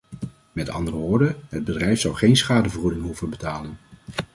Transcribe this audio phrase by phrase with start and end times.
[0.51, 3.77] Met andere woorden, het bedrijf zal geen schadevergoeding hoeven betalen.